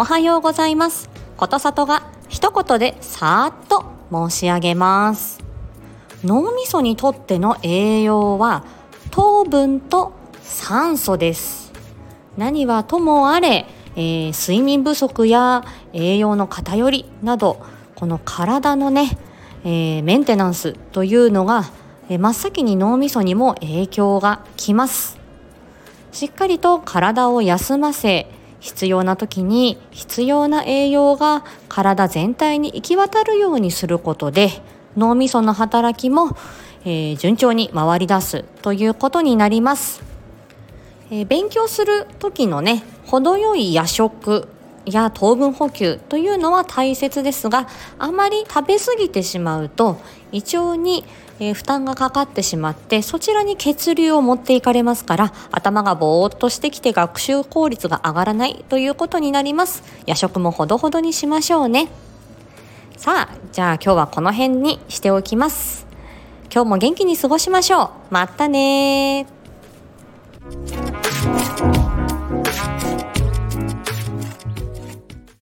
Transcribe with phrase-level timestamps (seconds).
[0.00, 1.10] おはようございます。
[1.36, 3.84] ことさとが一言でさーっと
[4.30, 5.40] 申し上げます。
[6.22, 8.62] 脳みそにとっての栄養は
[9.10, 11.72] 糖分と酸素です。
[12.36, 13.66] 何はともあれ、
[13.96, 17.60] えー、睡眠不足や栄養の偏りなど
[17.96, 19.18] この体のね、
[19.64, 21.72] えー、メンテナンスというのが、
[22.08, 25.18] えー、真っ先に脳みそにも影響がきます。
[26.12, 28.30] しっかりと体を休ませ
[28.60, 34.50] 必要な時に必要な栄養が体全体に行き渡るようにすることで
[34.96, 36.36] 脳みその働きも、
[36.84, 40.02] えー、順調に回り出すということになります、
[41.10, 44.48] えー、勉強する時のね程よい夜食
[44.92, 49.98] や糖分補給というのは大切ですがあまり食べ過ぎてしまうと
[50.32, 51.04] 胃腸に
[51.40, 59.82] えー、負担がかかってしまってそちらに血流を持っていかれますから頭がぼーっとしてきて学習効率が上がらないということになります。
[60.06, 61.88] 夜食もほどほどにしましょうね。
[62.96, 65.86] さあじゃあ今日はこの辺にしておきます。
[66.52, 67.90] 今日も元気に過ごしましょう。
[68.10, 69.37] またね